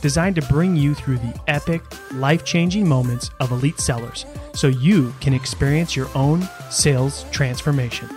[0.00, 1.82] designed to bring you through the epic,
[2.14, 4.24] life changing moments of elite sellers
[4.54, 8.08] so you can experience your own sales transformation.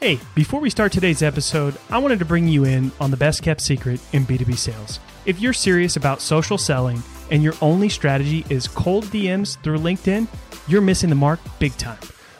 [0.00, 3.42] Hey, before we start today's episode, I wanted to bring you in on the best
[3.42, 5.00] kept secret in B2B sales.
[5.26, 10.28] If you're serious about social selling and your only strategy is cold DMs through LinkedIn,
[10.68, 11.98] you're missing the mark big time.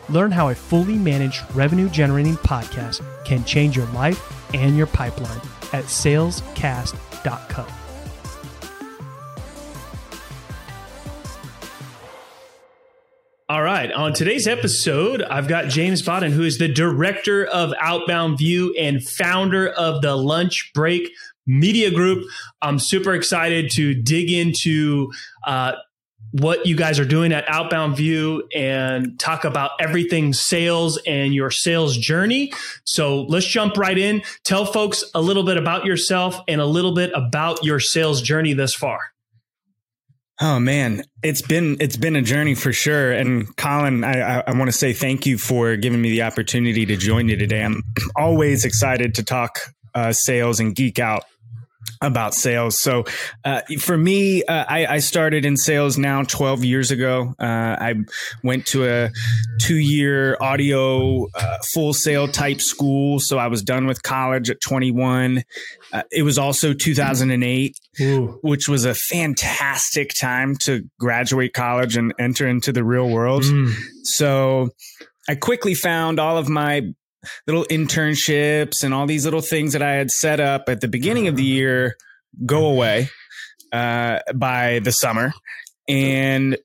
[0.08, 5.40] Learn how a fully managed revenue generating podcast can change your life and your pipeline
[5.72, 7.66] at salescast.co.
[13.50, 13.90] All right.
[13.92, 19.02] On today's episode, I've got James Bodden, who is the director of Outbound View and
[19.02, 21.10] founder of the Lunch Break
[21.46, 22.26] Media Group.
[22.60, 25.10] I'm super excited to dig into
[25.46, 25.72] uh,
[26.32, 31.50] what you guys are doing at Outbound View and talk about everything sales and your
[31.50, 32.52] sales journey.
[32.84, 34.22] So let's jump right in.
[34.44, 38.52] Tell folks a little bit about yourself and a little bit about your sales journey
[38.52, 39.00] thus far.
[40.40, 43.10] Oh man, it's been it's been a journey for sure.
[43.10, 46.86] And Colin, I, I, I want to say thank you for giving me the opportunity
[46.86, 47.64] to join you today.
[47.64, 47.82] I'm
[48.14, 49.58] always excited to talk
[49.94, 51.24] uh, sales and geek out
[52.00, 52.80] about sales.
[52.80, 53.04] So
[53.44, 57.34] uh, for me, uh, I, I, started in sales now 12 years ago.
[57.38, 57.94] Uh, I
[58.42, 59.10] went to a
[59.60, 63.18] two year audio uh, Full Sail type school.
[63.20, 65.42] So I was done with college at 21.
[65.92, 68.38] Uh, it was also 2008, Ooh.
[68.42, 73.42] which was a fantastic time to graduate college and enter into the real world.
[73.42, 73.72] Mm.
[74.02, 74.70] So
[75.28, 76.82] I quickly found all of my
[77.46, 81.28] little internships and all these little things that I had set up at the beginning
[81.28, 81.96] of the year
[82.44, 83.08] go away
[83.72, 85.32] uh, by the summer.
[85.88, 86.58] And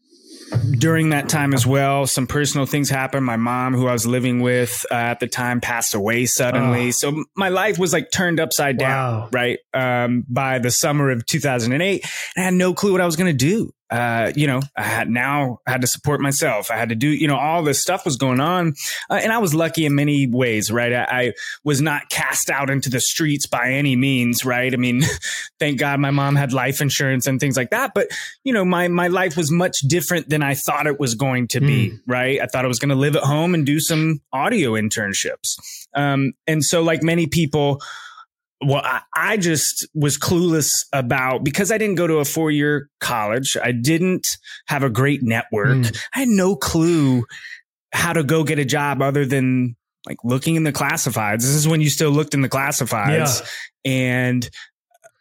[0.78, 3.26] during that time as well, some personal things happened.
[3.26, 6.90] My mom, who I was living with uh, at the time, passed away suddenly.
[6.90, 6.92] Oh.
[6.92, 9.60] So my life was like turned upside down, right?
[9.74, 12.06] Um, by the summer of 2008.
[12.38, 15.08] I had no clue what I was going to do uh, you know, I had
[15.08, 16.72] now had to support myself.
[16.72, 18.74] I had to do, you know, all this stuff was going on.
[19.08, 20.92] Uh, and I was lucky in many ways, right?
[20.92, 21.34] I, I,
[21.64, 24.74] was not cast out into the streets by any means, right?
[24.74, 25.04] I mean,
[25.60, 27.92] thank God my mom had life insurance and things like that.
[27.94, 28.08] But,
[28.44, 31.62] you know, my, my life was much different than I thought it was going to
[31.62, 32.00] be, mm.
[32.08, 32.42] right?
[32.42, 35.56] I thought I was going to live at home and do some audio internships.
[35.94, 37.80] Um, and so like many people,
[38.66, 42.90] well, I, I, just was clueless about because I didn't go to a four year
[43.00, 43.58] college.
[43.62, 44.28] I didn't
[44.68, 45.78] have a great network.
[45.78, 45.98] Mm.
[46.14, 47.26] I had no clue
[47.94, 49.76] how to go get a job other than
[50.08, 51.42] like looking in the classifieds.
[51.42, 53.42] This is when you still looked in the classifieds
[53.86, 53.92] yeah.
[53.92, 54.50] and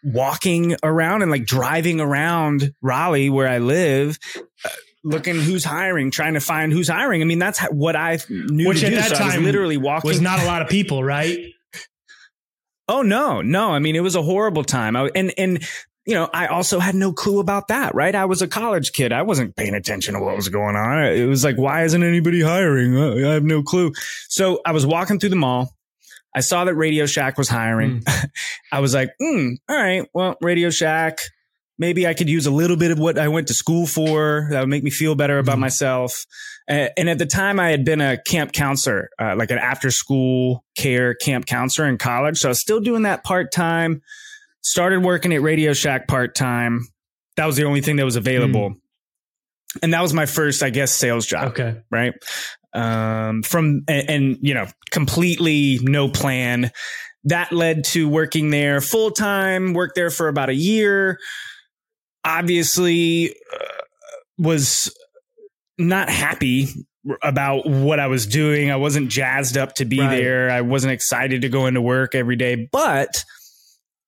[0.02, 4.18] walking around and like driving around Raleigh where I live.
[4.64, 4.70] Uh,
[5.04, 7.22] looking who's hiring, trying to find who's hiring.
[7.22, 8.96] I mean, that's what I knew Which to at do.
[8.96, 10.08] That so time literally walking.
[10.08, 11.38] Was not a lot of people, right?
[12.88, 13.70] Oh no, no.
[13.70, 14.96] I mean, it was a horrible time.
[14.96, 15.62] I, and and
[16.04, 17.94] you know, I also had no clue about that.
[17.94, 18.14] Right?
[18.14, 19.12] I was a college kid.
[19.12, 21.04] I wasn't paying attention to what was going on.
[21.04, 22.96] It was like, why isn't anybody hiring?
[22.96, 23.92] Uh, I have no clue.
[24.28, 25.72] So I was walking through the mall.
[26.34, 28.00] I saw that Radio Shack was hiring.
[28.00, 28.28] Mm.
[28.72, 31.18] I was like, hmm, all right, well, Radio Shack.
[31.78, 34.48] Maybe I could use a little bit of what I went to school for.
[34.50, 35.60] That would make me feel better about mm.
[35.60, 36.26] myself.
[36.68, 40.64] And at the time, I had been a camp counselor, uh, like an after school
[40.76, 42.38] care camp counselor in college.
[42.38, 44.00] So I was still doing that part time.
[44.62, 46.86] Started working at Radio Shack part time.
[47.36, 48.70] That was the only thing that was available.
[48.70, 48.78] Mm.
[49.82, 51.48] And that was my first, I guess, sales job.
[51.48, 51.80] Okay.
[51.90, 52.14] Right.
[52.74, 56.70] Um, from, and, and, you know, completely no plan.
[57.24, 61.18] That led to working there full time, worked there for about a year.
[62.24, 63.64] Obviously, uh,
[64.38, 64.94] was
[65.78, 66.68] not happy
[67.22, 68.70] about what I was doing.
[68.70, 70.16] I wasn't jazzed up to be right.
[70.16, 70.50] there.
[70.50, 73.24] I wasn't excited to go into work every day, but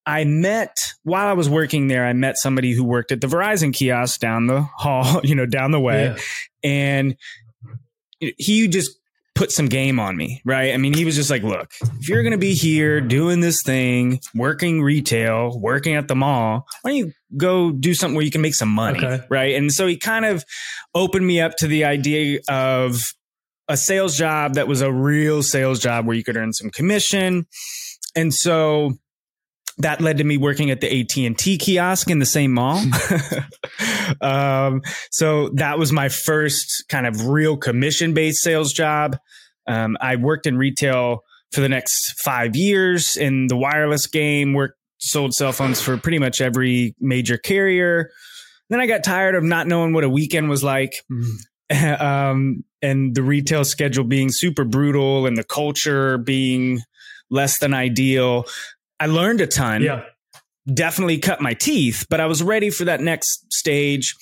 [0.06, 3.72] I met while I was working there, I met somebody who worked at the Verizon
[3.72, 6.04] kiosk down the hall, you know, down the way.
[6.04, 6.16] Yeah.
[6.62, 7.16] And
[8.38, 8.98] he just
[9.34, 10.72] put some game on me, right?
[10.72, 13.62] I mean, he was just like, look, if you're going to be here doing this
[13.62, 18.30] thing, working retail, working at the mall, why don't you go do something where you
[18.30, 19.24] can make some money, okay.
[19.28, 19.54] right?
[19.54, 20.44] And so he kind of
[20.94, 23.00] opened me up to the idea of
[23.68, 27.46] a sales job that was a real sales job where you could earn some commission.
[28.14, 28.92] And so
[29.78, 32.82] that led to me working at the AT&T kiosk in the same mall.
[34.20, 39.16] um, so that was my first kind of real commission based sales job.
[39.66, 41.20] Um, I worked in retail
[41.52, 46.18] for the next five years in the wireless game, worked, sold cell phones for pretty
[46.18, 48.10] much every major carrier.
[48.70, 50.94] Then I got tired of not knowing what a weekend was like.
[51.10, 52.00] Mm.
[52.00, 56.80] um, and the retail schedule being super brutal and the culture being
[57.30, 58.44] less than ideal.
[59.00, 59.82] I learned a ton.
[59.82, 60.04] Yeah.
[60.72, 64.14] Definitely cut my teeth, but I was ready for that next stage.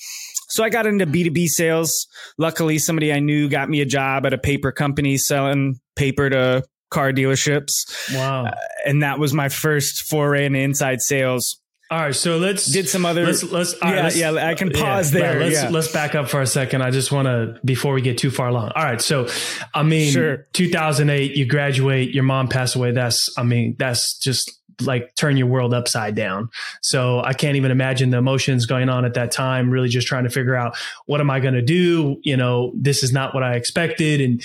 [0.49, 2.07] So I got into B2B sales.
[2.37, 6.63] Luckily, somebody I knew got me a job at a paper company selling paper to
[6.93, 7.71] car dealerships.
[8.13, 8.45] Wow.
[8.45, 8.51] Uh,
[8.85, 11.59] and that was my first foray into inside sales.
[11.91, 13.23] All right, so let's did some other.
[13.23, 14.31] Let's let's yeah let's, yeah.
[14.31, 15.39] I can pause yeah, there.
[15.39, 15.69] let's yeah.
[15.69, 16.81] let's back up for a second.
[16.81, 18.71] I just want to before we get too far along.
[18.75, 19.27] All right, so
[19.75, 20.47] I mean, sure.
[20.53, 22.93] 2008, you graduate, your mom passed away.
[22.93, 24.51] That's I mean, that's just
[24.81, 26.49] like turn your world upside down.
[26.81, 30.23] So I can't even imagine the emotions going on at that time, really just trying
[30.23, 30.75] to figure out
[31.05, 32.17] what am I going to do?
[32.23, 34.21] You know, this is not what I expected.
[34.21, 34.41] And,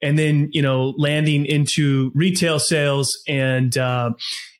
[0.00, 4.10] and then, you know, landing into retail sales and, uh,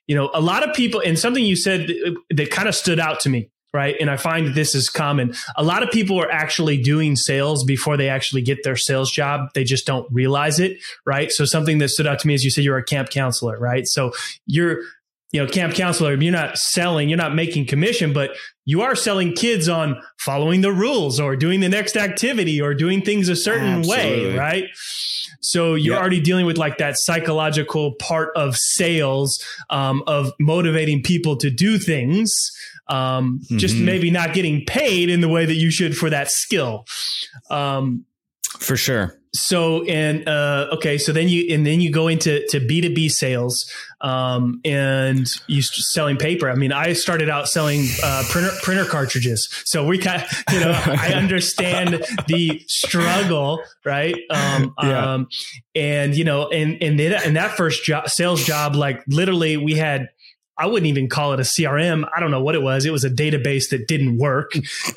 [0.07, 2.99] you know, a lot of people, and something you said that, that kind of stood
[2.99, 3.95] out to me right?
[3.99, 5.33] And I find that this is common.
[5.57, 9.49] A lot of people are actually doing sales before they actually get their sales job.
[9.55, 11.31] They just don't realize it, right?
[11.31, 13.87] So something that stood out to me is you said you're a camp counselor, right?
[13.87, 14.13] So
[14.45, 14.83] you're
[15.33, 19.33] you know, camp counselor, you're not selling, you're not making commission, but you are selling
[19.33, 23.79] kids on following the rules or doing the next activity or doing things a certain
[23.79, 24.27] Absolutely.
[24.27, 24.65] way, right?
[25.41, 26.01] So you're yep.
[26.01, 31.79] already dealing with like that psychological part of sales, um, of motivating people to do
[31.79, 32.31] things,
[32.87, 33.57] um, mm-hmm.
[33.57, 36.85] just maybe not getting paid in the way that you should for that skill.
[37.49, 38.05] Um,
[38.59, 42.59] for sure so and uh, okay so then you and then you go into to
[42.59, 43.69] b2b sales
[44.01, 46.49] um, and you selling paper.
[46.49, 49.47] I mean i started out selling uh, printer printer cartridges.
[49.65, 54.15] So we kind you know i understand the struggle right?
[54.29, 55.13] Um, yeah.
[55.13, 55.27] um,
[55.75, 59.73] and you know and and, that, and that first job sales job like literally we
[59.73, 60.09] had
[60.57, 62.07] I wouldn't even call it a CRM.
[62.15, 62.85] I don't know what it was.
[62.85, 64.51] It was a database that didn't work.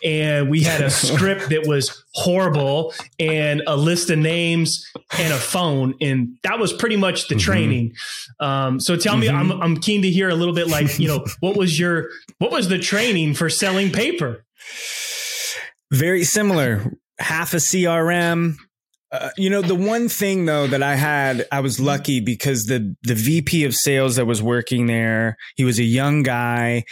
[0.05, 4.85] And we had a script that was horrible and a list of names
[5.19, 5.95] and a phone.
[6.01, 7.41] And that was pretty much the mm-hmm.
[7.41, 7.93] training.
[8.39, 9.21] Um, so tell mm-hmm.
[9.21, 12.11] me, I'm, I'm keen to hear a little bit like, you know, what was your,
[12.39, 14.45] what was the training for selling paper?
[15.91, 16.93] Very similar.
[17.19, 18.57] Half a CRM,
[19.13, 22.97] uh, you know, the one thing though that I had, I was lucky because the
[23.03, 26.85] the VP of sales that was working there, he was a young guy.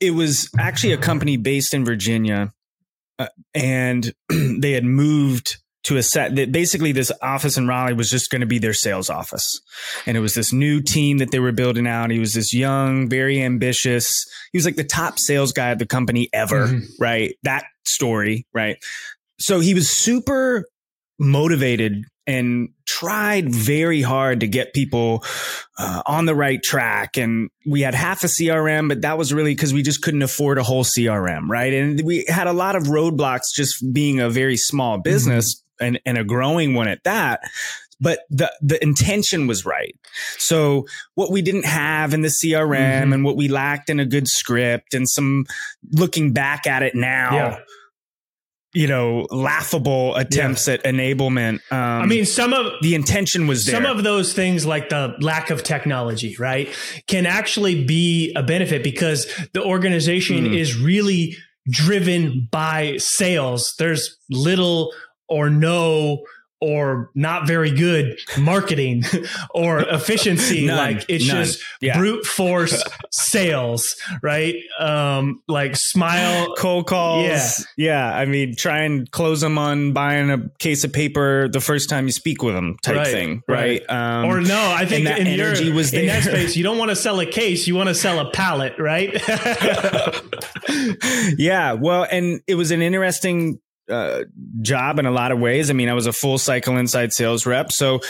[0.00, 2.52] It was actually a company based in Virginia,
[3.18, 8.10] uh, and they had moved to a set that basically this office in Raleigh was
[8.10, 9.60] just going to be their sales office.
[10.04, 12.10] And it was this new team that they were building out.
[12.10, 14.26] He was this young, very ambitious.
[14.50, 16.86] He was like the top sales guy at the company ever, mm-hmm.
[16.98, 17.36] right?
[17.44, 18.78] That story, right?
[19.38, 20.64] So he was super
[21.18, 25.24] motivated and tried very hard to get people
[25.78, 27.16] uh, on the right track.
[27.16, 30.58] And we had half a CRM, but that was really because we just couldn't afford
[30.58, 31.72] a whole CRM, right?
[31.72, 35.86] And we had a lot of roadblocks just being a very small business mm-hmm.
[35.86, 37.40] and, and a growing one at that.
[37.98, 39.96] But the, the intention was right.
[40.36, 43.12] So what we didn't have in the CRM mm-hmm.
[43.12, 45.46] and what we lacked in a good script and some
[45.92, 47.34] looking back at it now.
[47.34, 47.58] Yeah
[48.72, 50.74] you know, laughable attempts yeah.
[50.74, 51.60] at enablement.
[51.70, 53.74] Um, I mean, some of the intention was there.
[53.74, 56.68] Some of those things, like the lack of technology, right,
[57.06, 60.58] can actually be a benefit because the organization mm.
[60.58, 61.36] is really
[61.70, 63.74] driven by sales.
[63.78, 64.92] There's little
[65.28, 66.22] or no
[66.60, 69.02] or not very good marketing
[69.50, 70.66] or efficiency.
[70.66, 71.44] None, like it's none.
[71.44, 71.98] just yeah.
[71.98, 74.56] brute force sales, right?
[74.78, 77.66] Um, like smile, cold calls.
[77.76, 77.76] Yeah.
[77.76, 78.16] Yeah.
[78.16, 82.06] I mean, try and close them on buying a case of paper the first time
[82.06, 83.42] you speak with them type right, thing.
[83.46, 83.82] Right.
[83.88, 83.90] right.
[83.90, 86.00] Um, or no, I think that in energy your, was there.
[86.00, 87.66] in that space, you don't want to sell a case.
[87.66, 89.12] You want to sell a pallet, right?
[91.38, 91.72] yeah.
[91.72, 94.24] Well, and it was an interesting uh,
[94.62, 95.70] job in a lot of ways.
[95.70, 97.70] I mean, I was a full cycle inside sales rep.
[97.72, 98.00] So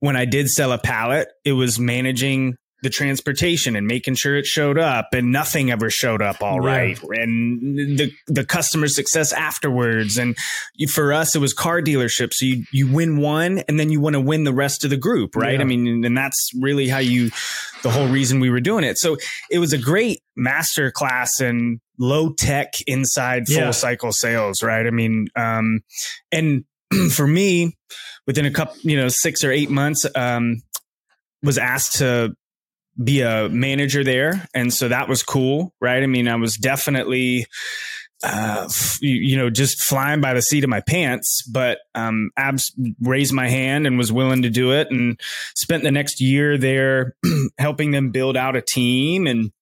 [0.00, 4.46] when I did sell a pallet, it was managing the transportation and making sure it
[4.46, 9.32] showed up and nothing ever showed up all right, right and the the customer success
[9.32, 10.36] afterwards and
[10.88, 14.14] for us it was car dealerships so you you win one and then you want
[14.14, 15.62] to win the rest of the group right Yeah.
[15.62, 17.30] i mean and that's really how you
[17.82, 19.16] the whole reason we were doing it so
[19.50, 23.70] it was a great master class in low tech inside full Yeah.
[23.72, 25.80] cycle sales right i mean um
[26.32, 26.64] and
[27.10, 27.76] for me
[28.26, 30.62] within a couple you know 6 or 8 months um
[31.42, 32.34] was asked to
[33.02, 37.46] be a manager there and so that was cool right i mean i was definitely
[38.24, 42.30] uh f- you, you know just flying by the seat of my pants but um
[42.36, 45.20] abs raised my hand and was willing to do it and
[45.54, 47.14] spent the next year there
[47.58, 49.52] helping them build out a team and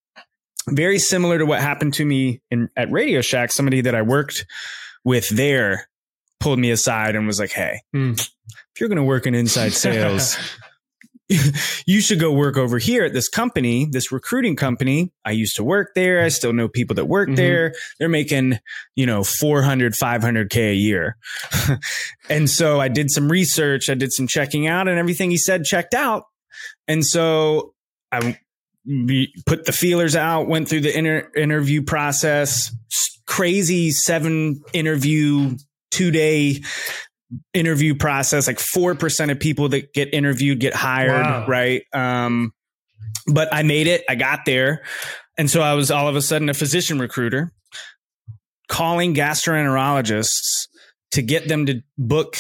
[0.69, 4.47] very similar to what happened to me in at radio shack somebody that i worked
[5.05, 5.89] with there
[6.41, 8.13] pulled me aside and was like hey Hmm.
[8.13, 10.37] if you're going to work in inside sales
[11.87, 15.13] you should go work over here at this company, this recruiting company.
[15.25, 16.23] I used to work there.
[16.23, 17.35] I still know people that work Mhm.
[17.35, 17.75] there.
[17.99, 18.61] They're making,
[18.95, 21.17] you know, 400, 500 K a year.
[22.31, 23.91] and so I did some research.
[23.91, 26.27] I did some checking out and everything he said checked out.
[26.87, 27.75] And so
[28.13, 28.39] I
[29.47, 32.75] put the feelers out, went through the inter- interview process,
[33.27, 35.57] crazy seven interview,
[35.91, 36.63] two day
[37.53, 38.47] interview process.
[38.47, 41.25] Like 4% of people that get interviewed get hired.
[41.25, 41.47] Wow.
[41.47, 41.83] Right.
[41.93, 42.53] Um,
[43.27, 44.05] but I made it.
[44.09, 44.85] I got there.
[45.37, 47.53] And so I was all of a sudden a physician recruiter
[48.69, 50.69] calling gastroenterologists
[51.13, 52.39] to get them to book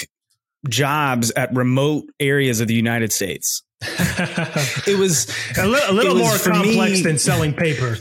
[0.68, 3.62] jobs at remote areas of the United States.
[3.82, 5.28] It was
[5.58, 7.96] a, li- a little more complex me- than selling paper.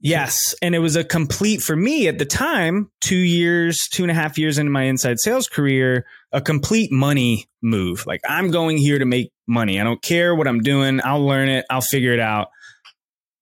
[0.00, 0.54] Yes.
[0.60, 4.14] And it was a complete, for me at the time, two years, two and a
[4.14, 8.04] half years into my inside sales career, a complete money move.
[8.04, 9.80] Like I'm going here to make money.
[9.80, 11.00] I don't care what I'm doing.
[11.04, 11.64] I'll learn it.
[11.70, 12.48] I'll figure it out.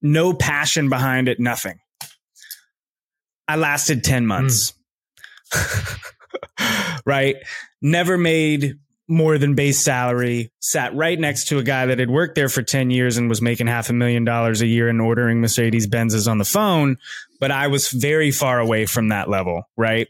[0.02, 1.40] No passion behind it.
[1.40, 1.78] Nothing.
[3.48, 4.74] I lasted 10 months.
[5.52, 5.94] Hmm.
[7.06, 7.36] right.
[7.80, 8.74] Never made
[9.10, 12.62] more than base salary, sat right next to a guy that had worked there for
[12.62, 16.30] 10 years and was making half a million dollars a year and ordering Mercedes Benzes
[16.30, 16.96] on the phone.
[17.40, 20.06] But I was very far away from that level, right?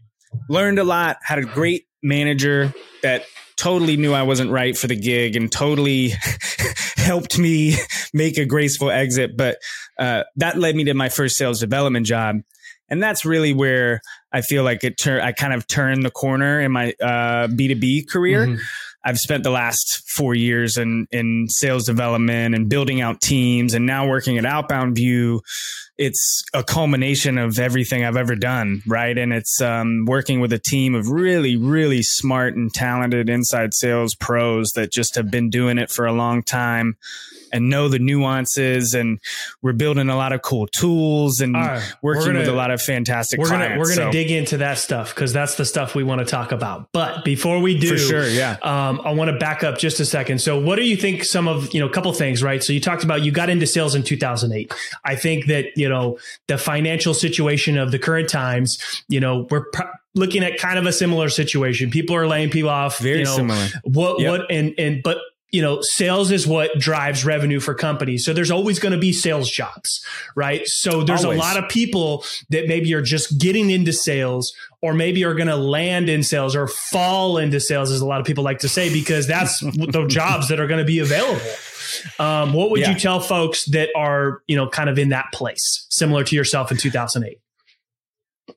[0.49, 3.25] Learned a lot, had a great manager that
[3.57, 6.13] totally knew I wasn't right for the gig and totally
[6.97, 7.77] helped me
[8.13, 9.37] make a graceful exit.
[9.37, 9.59] But
[9.99, 12.37] uh, that led me to my first sales development job.
[12.89, 14.01] And that's really where
[14.33, 18.09] I feel like it tur- I kind of turned the corner in my uh, B2B
[18.09, 18.47] career.
[18.47, 18.59] Mhm.
[19.05, 23.87] I've spent the last four years in in sales development and building out teams, and
[23.87, 25.41] now working at Outbound View.
[25.97, 29.19] It's a culmination of everything I've ever done, right?
[29.19, 34.15] And it's um, working with a team of really, really smart and talented inside sales
[34.15, 36.97] pros that just have been doing it for a long time
[37.53, 38.95] and know the nuances.
[38.95, 39.19] And
[39.63, 41.83] we're building a lot of cool tools and right.
[42.03, 43.69] working gonna- with a lot of fantastic We're clients.
[43.69, 46.25] gonna we're gonna So, dig into that stuff because that's the stuff we want to
[46.25, 46.89] talk about.
[46.93, 48.57] But before we do, for sure, yeah.
[48.63, 50.41] um, I want to back up just a second.
[50.41, 51.25] So, what do you think?
[51.25, 52.63] Some of you know, a couple things, right?
[52.63, 54.73] So, you talked about you got into sales in 2008.
[55.05, 58.79] I think that you know the financial situation of the current times.
[59.09, 59.83] You know, we're pr-
[60.15, 61.91] looking at kind of a similar situation.
[61.91, 62.99] People are laying people off.
[62.99, 63.67] Very you know, similar.
[63.85, 64.31] What Yep.
[64.31, 65.19] what and and but
[65.53, 68.25] you know, sales is what drives revenue for companies.
[68.25, 70.01] So there's always going to be sales jobs,
[70.37, 70.63] right?
[70.67, 71.39] So there's Always.
[71.39, 75.49] a lot of people that maybe are just getting into sales or maybe are going
[75.49, 78.69] to land in sales or fall into sales, as a lot of people like to
[78.69, 81.41] say, because that's the jobs that are going to be available.
[82.19, 82.93] Um, what would Yeah.
[82.93, 86.71] you tell folks that are, you know, kind of in that place, similar to yourself
[86.71, 87.39] in 2008?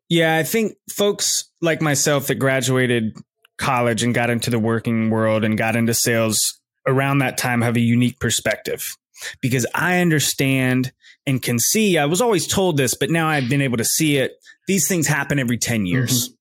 [0.10, 3.18] Yeah, I think folks like myself that graduated
[3.58, 6.40] college and got into the working world and got into sales
[6.88, 8.98] around that time have a unique perspective
[9.42, 10.92] because I understand
[11.26, 11.98] and can see.
[11.98, 14.34] I was always told this, but now I've been able to see it.
[14.68, 15.86] These things happen every 10 mm-hmm.
[15.86, 16.34] years.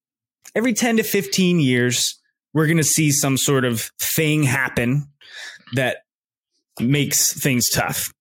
[0.54, 2.20] Every 10 to 15 years,
[2.52, 5.08] we're going to see some sort of thing happen
[5.74, 5.98] that
[6.80, 8.12] makes things tough.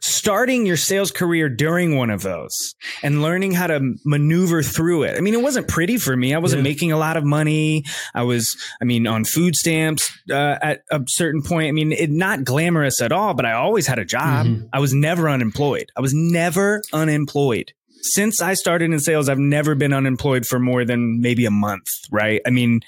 [0.00, 5.16] Starting your sales career during one of those and learning how to maneuver through it.
[5.16, 6.34] I mean, it wasn't pretty for me.
[6.34, 6.70] I wasn't Yeah.
[6.70, 7.84] making a lot of money.
[8.14, 11.68] I was, I mean, on food stamps uh, at a certain point.
[11.68, 14.46] I mean, it not glamorous at all, but I always had a job.
[14.46, 14.68] Mhm.
[14.72, 15.86] I was never unemployed.
[15.96, 17.72] I was never unemployed.
[18.00, 21.88] Since I started in sales, I've never been unemployed for more than maybe a month,
[22.12, 22.40] right?
[22.46, 22.80] I mean,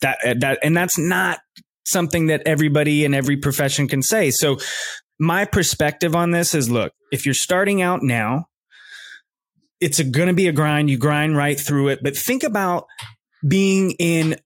[0.00, 1.38] that, that, and that's not
[1.84, 4.32] something that everybody in every profession can say.
[4.32, 4.58] So
[5.18, 8.46] my perspective on this is look, if you're starting out now,
[9.80, 10.90] it's going to be a grind.
[10.90, 12.86] You grind right through it, but think about
[13.46, 14.36] being in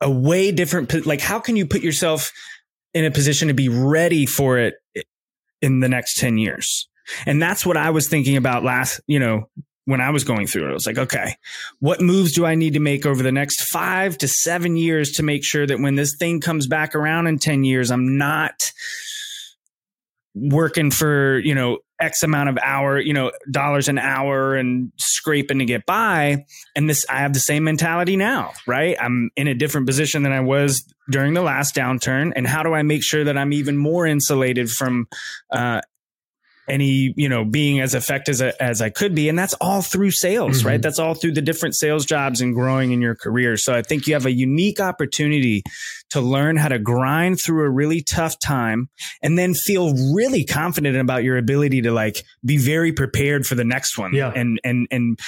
[0.00, 2.32] a way different, like how can you put yourself
[2.94, 4.74] in a position to be ready for it
[5.62, 6.88] in the next 10 years?
[7.26, 9.48] And that's what I was thinking about last, you know,
[9.84, 10.70] when I was going through it.
[10.70, 11.34] I was like, okay,
[11.80, 15.22] what moves do I need to make over the next five to seven years to
[15.22, 18.72] make sure that when this thing comes back around in 10 years, I'm not
[20.40, 25.58] working for, you know, X amount of hour, you know, dollars an hour and scraping
[25.58, 26.46] to get by.
[26.74, 28.96] And this, I have the same mentality now, right?
[28.98, 32.32] I'm in a different position than I was during the last downturn.
[32.34, 35.08] And how do I make sure that I'm even more insulated from,
[35.50, 35.82] uh,
[36.70, 40.12] any you know being as effective as, as I could be and that's all through
[40.12, 40.68] sales mm-hmm.
[40.68, 43.82] right that's all through the different sales jobs and growing in your career so I
[43.82, 45.62] think you have a unique opportunity
[46.10, 48.88] to learn how to grind through a really tough time
[49.22, 53.64] and then feel really confident about your ability to like be very prepared for the
[53.64, 54.32] next one yeah.
[54.34, 55.18] and and and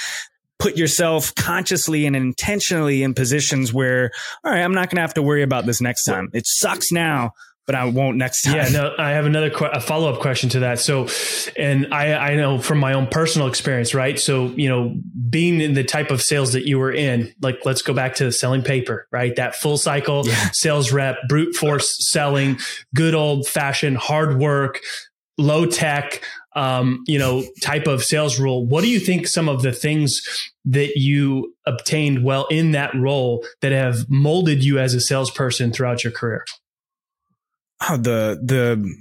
[0.58, 4.12] put yourself consciously and intentionally in positions where
[4.44, 6.92] all right I'm not going to have to worry about this next time it sucks
[6.92, 7.32] now
[7.66, 8.56] but I won't next time.
[8.56, 10.80] Yeah, no, I have another a follow up question to that.
[10.80, 11.08] So,
[11.56, 14.18] and I I know from my own personal experience, right?
[14.18, 14.96] So, you know,
[15.30, 18.32] being in the type of sales that you were in, like let's go back to
[18.32, 19.34] selling paper, right?
[19.36, 20.50] That full cycle yeah.
[20.52, 22.58] sales rep, brute force selling,
[22.94, 24.80] good old fashioned hard work,
[25.38, 26.22] low tech,
[26.54, 28.66] um, you know, type of sales role.
[28.66, 30.20] What do you think some of the things
[30.64, 36.04] that you obtained well in that role that have molded you as a salesperson throughout
[36.04, 36.44] your career?
[37.88, 38.94] Oh, the the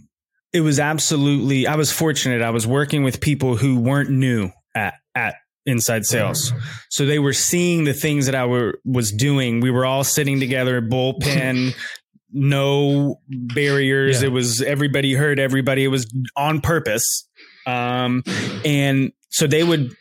[0.54, 2.42] it was absolutely I was fortunate.
[2.42, 5.36] I was working with people who weren't new at at
[5.66, 6.54] inside sales.
[6.90, 9.60] So they were seeing the things that I were was doing.
[9.60, 11.76] We were all sitting together, bullpen,
[12.32, 14.22] no barriers.
[14.22, 14.28] Yeah.
[14.28, 15.84] It was everybody heard everybody.
[15.84, 17.28] It was on purpose.
[17.68, 18.24] Um,
[18.66, 19.94] and so they would,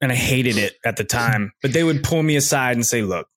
[0.00, 3.02] and I hated it at the time, but they would pull me aside and say,
[3.02, 3.28] look,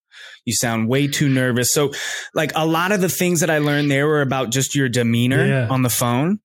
[0.45, 1.71] you sound way too nervous.
[1.71, 1.91] So
[2.33, 5.45] like a lot of the things that I learned there were about just your demeanor
[5.45, 5.67] yeah.
[5.69, 6.39] on the phone.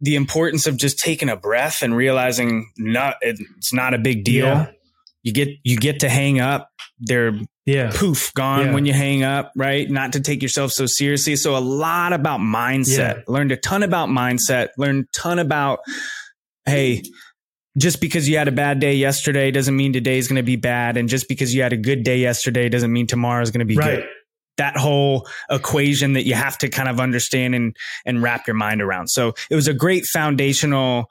[0.00, 4.46] The importance of just taking a breath and realizing not it's not a big deal.
[4.46, 4.70] Yeah.
[5.22, 6.68] You get you get to hang up.
[6.98, 7.92] They're yeah.
[7.94, 8.74] poof gone yeah.
[8.74, 9.88] when you hang up, right?
[9.88, 11.36] Not to take yourself so seriously.
[11.36, 13.22] So a lot about mindset.
[13.28, 14.70] Learned a ton about mindset.
[14.76, 15.78] Learned a ton about
[16.64, 17.02] hey,
[17.78, 20.56] just because you had a bad day yesterday doesn't mean today is going to be
[20.56, 20.96] bad.
[20.96, 23.64] And just because you had a good day yesterday doesn't mean tomorrow is going to
[23.66, 24.00] be right.
[24.00, 24.08] good.
[24.58, 28.82] That whole equation that you have to kind of understand and, and wrap your mind
[28.82, 29.08] around.
[29.08, 31.06] So it was a great foundational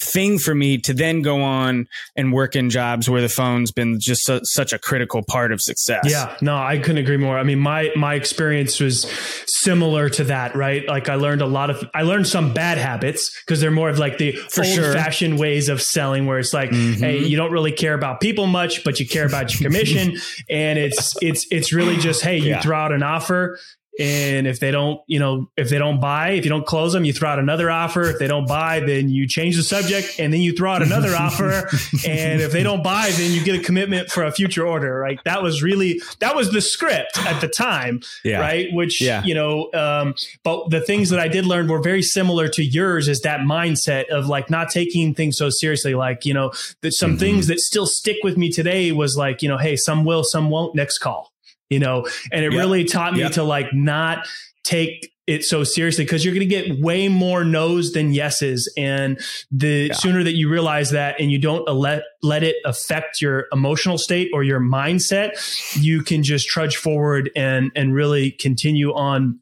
[0.00, 3.98] thing for me to then go on and work in jobs where the phone's been
[4.00, 6.04] just su- such a critical part of success.
[6.06, 7.38] Yeah, no, I couldn't agree more.
[7.38, 9.10] I mean, my my experience was
[9.46, 10.86] similar to that, right?
[10.86, 13.98] Like I learned a lot of I learned some bad habits because they're more of
[13.98, 14.92] like the old sure.
[14.92, 17.02] fashioned ways of selling where it's like, mm-hmm.
[17.02, 20.16] hey, you don't really care about people much, but you care about your commission
[20.50, 22.60] and it's it's it's really just hey, you yeah.
[22.60, 23.58] throw out an offer
[23.98, 27.04] and if they don't, you know, if they don't buy, if you don't close them,
[27.04, 28.04] you throw out another offer.
[28.04, 31.16] If they don't buy, then you change the subject and then you throw out another
[31.16, 31.68] offer.
[32.06, 35.00] And if they don't buy, then you get a commitment for a future order.
[35.00, 35.18] Right.
[35.24, 38.00] That was really, that was the script at the time.
[38.24, 38.38] Yeah.
[38.38, 38.68] Right.
[38.72, 39.24] Which, yeah.
[39.24, 43.08] you know, um, but the things that I did learn were very similar to yours
[43.08, 45.94] is that mindset of like not taking things so seriously.
[45.94, 47.18] Like, you know, that some mm-hmm.
[47.18, 50.50] things that still stick with me today was like, you know, hey, some will, some
[50.50, 51.32] won't next call
[51.70, 52.58] you know, and it yep.
[52.58, 53.32] really taught me yep.
[53.32, 54.26] to like not
[54.64, 58.72] take it so seriously because you're going to get way more no's than yeses.
[58.78, 59.92] And the yeah.
[59.92, 64.30] sooner that you realize that and you don't let, let it affect your emotional state
[64.32, 65.32] or your mindset,
[65.76, 69.38] you can just trudge forward and, and really continue on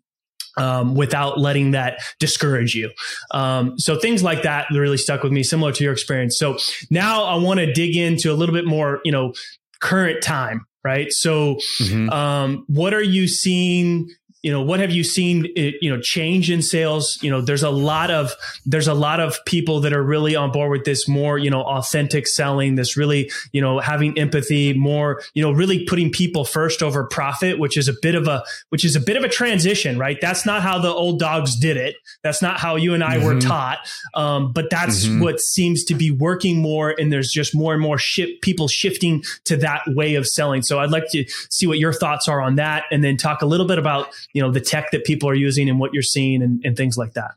[0.57, 2.91] um, without letting that discourage you.
[3.31, 6.37] Um, so things like that really stuck with me, similar to your experience.
[6.37, 6.59] So
[6.91, 9.35] now I want to dig into a little bit more, you know,
[9.81, 11.09] current time right?
[11.11, 12.11] So, mm-hmm.
[12.11, 14.09] um, what are you seeing
[14.47, 17.19] you know what have you seen you know change in sales?
[17.21, 18.33] You know there's a lot of
[18.65, 21.63] there's a lot of people that are really on board with this more you know
[21.63, 26.81] authentic selling this really you know having empathy more you know really putting people first
[26.81, 29.99] over profit which is a bit of a which is a bit of a transition
[29.99, 30.21] right?
[30.21, 31.97] That's not how the old dogs did it.
[32.23, 33.27] That's not how you and i mm-hmm.
[33.27, 33.79] were taught.
[34.15, 35.23] Um, but that's mm-hmm.
[35.23, 39.25] what seems to be working more and there's just more and more ship people shifting
[39.47, 40.63] to that way of selling.
[40.63, 43.47] So i'd like to see what your thoughts are on that and then talk a
[43.47, 46.43] little bit about you know the tech that people are using and what you're seeing
[46.43, 47.33] and, and things like that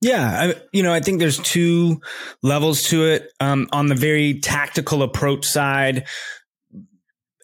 [0.00, 2.00] yeah, I, you know, I think there's two
[2.40, 3.32] levels to it.
[3.40, 6.06] Um, on the very tactical approach side,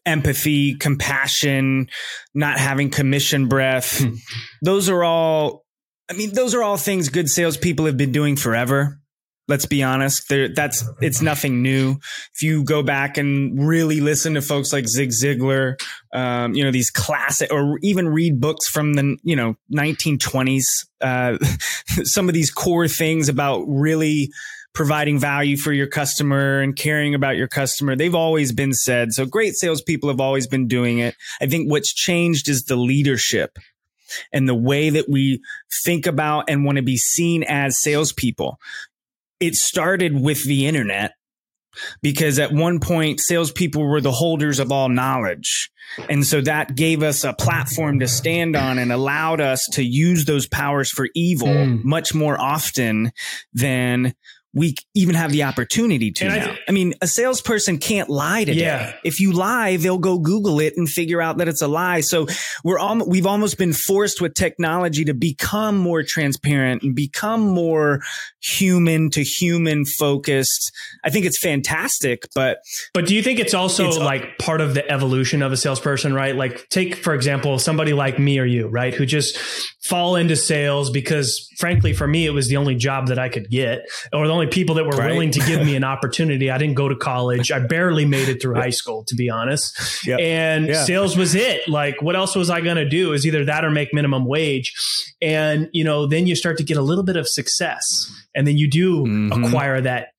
[0.07, 1.89] empathy, compassion,
[2.33, 4.01] not having commission breath.
[4.01, 4.15] Hmm.
[4.63, 5.65] those are all,
[6.09, 9.01] I mean, those are all things good salespeople have been doing forever.
[9.47, 10.29] Let's be honest.
[10.31, 11.97] There, that's it's nothing new.
[12.35, 15.79] If you go back and really listen to folks like Zig Ziglar,
[16.15, 20.65] um, you know these classic, or even read books from the you know 1920s.
[21.01, 21.37] Uh,
[22.05, 24.31] some of these core things about really
[24.75, 27.95] providing value for your customer and caring about your customer.
[27.95, 29.13] They've always been said.
[29.13, 31.15] So great salespeople have always been doing it.
[31.41, 33.57] I think what's changed is the leadership
[34.33, 35.41] and the way that we
[35.85, 38.59] think about and want to be seen as salespeople
[39.47, 41.13] it started with the internet
[42.03, 45.71] because at one point salespeople were the holders of all knowledge.
[46.09, 50.25] And so that gave us a platform to stand on and allowed us to use
[50.25, 51.85] those powers for evil mm.
[51.85, 53.13] much more often
[53.53, 54.15] than
[54.55, 56.51] we even have the opportunity to now.
[56.53, 58.61] I, I, mean, a salesperson can't lie today.
[58.61, 58.95] Yeah.
[59.05, 62.01] If you lie, they'll go Google it and figure out that it's a lie.
[62.01, 62.27] So
[62.63, 68.01] we're all, we've almost been forced with technology to become more transparent and become more
[68.41, 70.71] human to human focused.
[71.05, 72.59] I think it's fantastic, but
[72.93, 76.15] but do you think it's also it's, like part of the evolution of a salesperson,
[76.15, 76.37] right?
[76.37, 79.37] Like take for example somebody like me or you, right, who just
[79.85, 83.51] fall into sales because frankly for me it was the only job that I could
[83.51, 83.81] get
[84.13, 85.11] or the only people that were right.
[85.11, 86.51] willing to give me an opportunity.
[86.51, 87.51] I didn't go to college.
[87.51, 90.07] I barely made it through high school to be honest.
[90.07, 90.21] Yep.
[90.21, 90.85] And yeah.
[90.85, 91.69] sales was it.
[91.69, 93.13] Like what else was I going to do?
[93.13, 94.75] Is either that or make minimum wage.
[95.21, 98.57] And you know, then you start to get a little bit of success and then
[98.57, 99.45] you do mm-hmm.
[99.45, 100.14] acquire that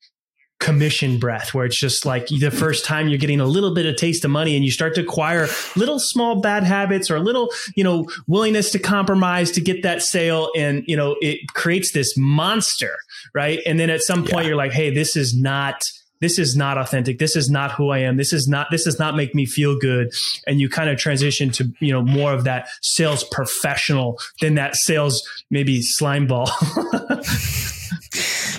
[0.59, 3.95] commission breath where it's just like the first time you're getting a little bit of
[3.97, 7.51] taste of money and you start to acquire little small bad habits or a little
[7.75, 10.49] you know willingness to compromise to get that sale.
[10.55, 12.95] And you know it creates this monster
[13.33, 13.59] right?
[13.65, 14.49] And then at some point yeah.
[14.49, 15.81] you're like hey this is not
[16.21, 17.19] this is not authentic.
[17.19, 18.17] This is not who i am.
[18.17, 20.13] This is not this does not make me feel good.
[20.47, 24.75] And you kind of transition to you know more of that sales professional than that
[24.75, 26.49] sales maybe slime ball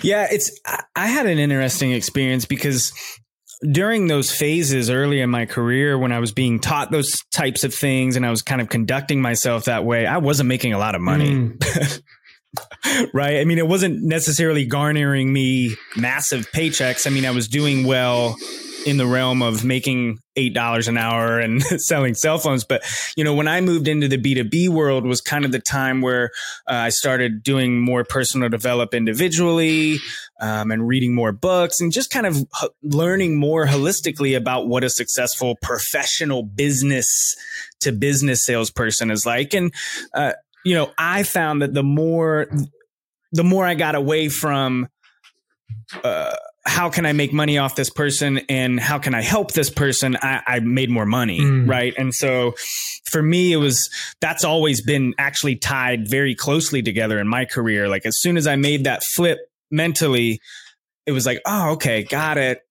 [0.02, 0.50] Yeah, it's
[0.94, 2.92] I had an interesting experience because
[3.70, 7.74] during those phases early in my career when I was being taught those types of
[7.74, 10.94] things and I was kind of conducting myself that way, I wasn't making a lot
[10.94, 11.30] of money.
[11.30, 12.02] Mm.
[13.14, 13.38] right?
[13.38, 17.06] I mean, it wasn't necessarily garnering me massive paychecks.
[17.06, 18.36] I mean, I was doing well
[18.86, 22.64] in the realm of making eight dollars an hour and selling cell phones.
[22.64, 22.84] But
[23.16, 25.58] you know, when I moved into the B two B world, was kind of the
[25.58, 26.30] time where
[26.68, 29.98] uh, I started doing more personal develop individually
[30.40, 34.84] um, and reading more books and just kind of h- learning more holistically about what
[34.84, 37.34] a successful professional business
[37.80, 39.52] to business salesperson is like.
[39.52, 39.74] And
[40.14, 40.32] uh,
[40.64, 42.48] you know, I found that the more
[43.32, 44.86] the more I got away from
[46.04, 46.36] uh,
[46.66, 50.16] how can I make money off this person and how can I help this person?
[50.20, 51.40] I, I made more money.
[51.40, 51.68] Mm.
[51.68, 51.94] Right.
[51.96, 52.54] And so
[53.04, 53.88] for me, it was,
[54.20, 57.88] that's always been actually tied very closely together in my career.
[57.88, 59.38] Like as soon as I made that flip
[59.70, 60.40] mentally,
[61.06, 62.65] it was like, oh, okay, got it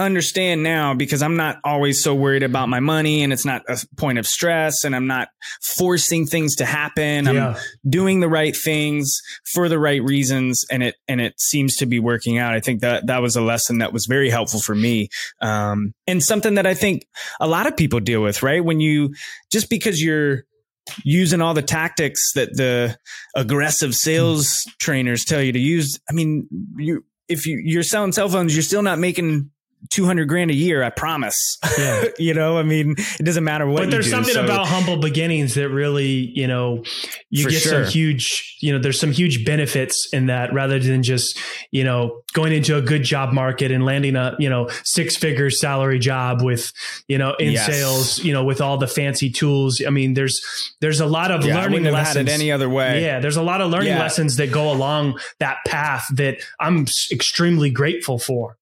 [0.00, 3.78] understand now because I'm not always so worried about my money and it's not a
[3.96, 5.28] point of stress and I'm not
[5.62, 7.26] forcing things to happen.
[7.26, 7.48] Yeah.
[7.48, 7.56] I'm
[7.88, 9.20] doing the right things
[9.52, 12.54] for the right reasons and it and it seems to be working out.
[12.54, 15.08] I think that that was a lesson that was very helpful for me.
[15.40, 17.06] Um, and something that I think
[17.38, 18.64] a lot of people deal with, right?
[18.64, 19.14] When you
[19.52, 20.44] just because you're
[21.04, 22.96] using all the tactics that the
[23.36, 28.28] aggressive sales trainers tell you to use, I mean, you if you, you're selling cell
[28.28, 29.50] phones, you're still not making
[29.88, 31.58] 200 grand a year, I promise.
[31.78, 32.04] Yeah.
[32.18, 34.44] you know, I mean, it doesn't matter what But there's do, something so.
[34.44, 36.84] about humble beginnings that really, you know,
[37.30, 37.84] you For get sure.
[37.84, 41.38] some huge, you know, there's some huge benefits in that rather than just,
[41.70, 45.50] you know, going into a good job market and landing a, you know, six figure
[45.50, 46.72] salary job with,
[47.08, 47.66] you know, in yes.
[47.66, 49.82] sales, you know, with all the fancy tools.
[49.84, 50.40] I mean, there's,
[50.80, 52.28] there's a lot of yeah, learning lessons.
[52.28, 53.02] any other way.
[53.02, 53.18] Yeah.
[53.20, 54.00] There's a lot of learning yeah.
[54.00, 58.56] lessons that go along that path that I'm extremely grateful for.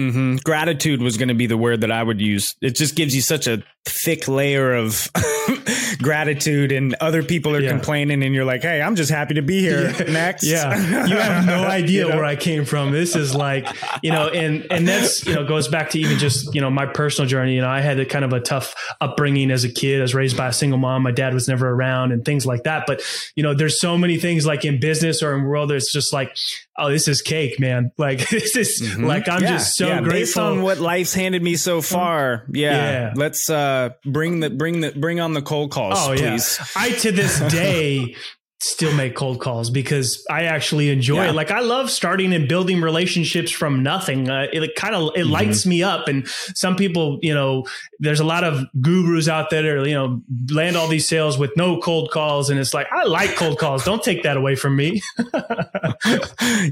[0.00, 0.36] Mm-hmm.
[0.36, 2.56] Gratitude was going to be the word that I would use.
[2.62, 5.08] It just gives you such a thick layer of
[6.02, 7.70] gratitude, and other people are yeah.
[7.70, 10.12] complaining, and you're like, "Hey, I'm just happy to be here." Yeah.
[10.12, 12.16] Next, yeah, you have no idea you know?
[12.16, 12.92] where I came from.
[12.92, 13.66] This is like,
[14.02, 16.86] you know, and and that's you know goes back to even just you know my
[16.86, 17.54] personal journey.
[17.54, 20.00] You know, I had a kind of a tough upbringing as a kid.
[20.00, 21.02] I was raised by a single mom.
[21.02, 22.84] My dad was never around, and things like that.
[22.86, 23.02] But
[23.34, 25.72] you know, there's so many things like in business or in world.
[25.72, 26.36] It's just like
[26.80, 27.92] oh, this is cake, man.
[27.98, 29.04] Like this is mm-hmm.
[29.04, 30.10] like I'm yeah, just so grateful.
[30.10, 32.72] Based on what life's handed me so far, yeah.
[32.72, 33.12] yeah.
[33.14, 33.69] Let's uh
[34.04, 36.58] bring the bring the bring on the cold calls, oh, please.
[36.58, 36.66] Yeah.
[36.76, 38.14] I to this day
[38.62, 41.30] still make cold calls because I actually enjoy yeah.
[41.30, 41.34] it.
[41.34, 44.28] Like I love starting and building relationships from nothing.
[44.28, 45.32] Uh, it kind of it mm-hmm.
[45.32, 46.08] lights me up.
[46.08, 47.64] And some people, you know,
[47.98, 51.52] there's a lot of gurus out there that you know land all these sales with
[51.56, 53.84] no cold calls, and it's like I like cold calls.
[53.84, 55.00] Don't take that away from me.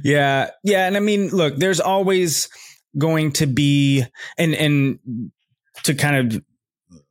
[0.04, 2.48] yeah, yeah, and I mean, look, there's always
[2.96, 4.04] going to be
[4.36, 4.98] and and
[5.84, 6.42] to kind of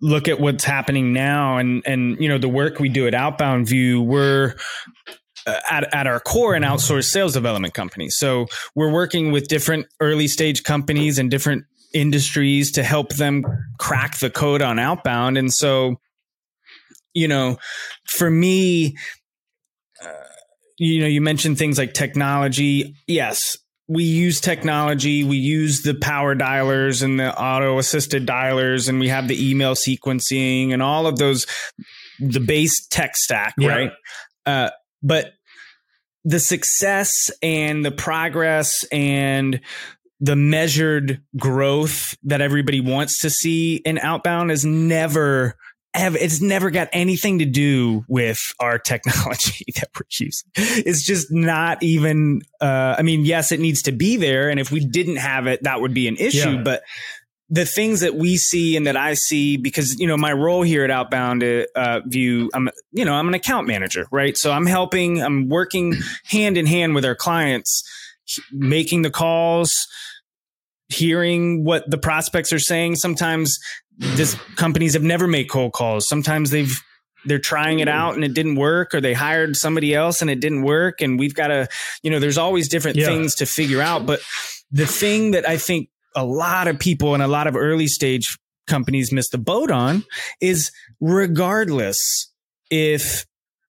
[0.02, 3.68] look at what's happening now and and you know the work we do at outbound
[3.68, 4.56] view we're
[5.48, 8.10] uh, at, at our core an outsourced sales development company.
[8.10, 13.46] So we're working with different early stage companies and different industries to help them
[13.80, 15.38] crack the code on outbound.
[15.38, 15.96] And so
[17.14, 17.58] you know
[18.06, 18.98] for me
[20.04, 20.12] uh,
[20.78, 22.96] you know you mentioned things like technology.
[23.08, 23.58] Yes
[23.88, 25.24] we use technology.
[25.24, 29.76] We use the power dialers and the auto assisted dialers, and we have the email
[29.76, 31.46] sequencing and all of those,
[32.20, 33.70] the base tech stack, yeah.
[33.70, 33.92] right?
[34.46, 34.70] Uh,
[35.02, 35.34] but
[36.26, 39.62] the success and the progress and
[40.20, 45.56] the measured growth that everybody wants to see in outbound is never
[45.94, 50.50] have it's never got anything to do with our technology that we're using.
[50.56, 54.72] It's just not even uh, I mean, yes, it needs to be there and if
[54.72, 56.62] we didn't have it, that would be an issue, yeah.
[56.64, 56.84] but
[57.50, 60.84] the things that we see and that I see, because you know my role here
[60.84, 61.44] at Outbound
[61.76, 64.38] uh, View, I'm you know I'm an account manager, right?
[64.38, 65.96] So I'm helping, I'm working
[66.26, 67.84] hand in hand with our clients,
[68.52, 69.88] making the calls,
[70.90, 72.96] hearing what the prospects are saying.
[72.96, 73.58] Sometimes
[73.98, 76.08] this companies have never made cold calls.
[76.08, 76.82] Sometimes they've
[77.26, 80.40] they're trying it out and it didn't work or they hired somebody else and it
[80.40, 81.68] didn't work and we've got to
[82.04, 83.06] you know there's always different yeah.
[83.06, 84.20] things to figure out but
[84.72, 88.38] the thing that i think a lot of people and a lot of early stage
[88.66, 90.04] companies miss the boat on
[90.42, 92.32] is regardless
[92.70, 93.26] if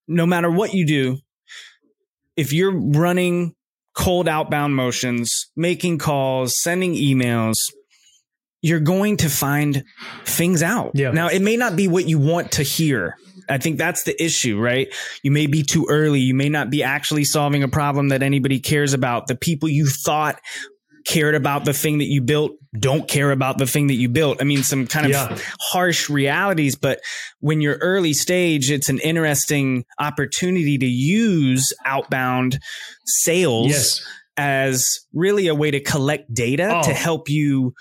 [0.07, 1.17] no matter what you do
[2.37, 3.53] if you're running
[3.93, 7.55] cold outbound motions making calls sending emails
[8.61, 9.83] you're going to find
[10.25, 10.91] things out.
[10.93, 11.11] Yeah.
[11.11, 13.15] Now, it may not be what you want to hear.
[13.47, 14.93] I think that's the issue, right?
[15.23, 16.19] You may be too early.
[16.19, 19.27] You may not be actually solving a problem that anybody cares about.
[19.27, 20.39] The people you thought
[21.05, 24.41] cared about the thing that you built don't care about the thing that you built.
[24.41, 25.37] I mean, some kind of yeah.
[25.59, 26.99] harsh realities, but
[27.39, 32.59] when you're early stage, it's an interesting opportunity to use outbound
[33.05, 34.05] sales yes.
[34.37, 36.83] as really a way to collect data oh.
[36.83, 37.73] to help you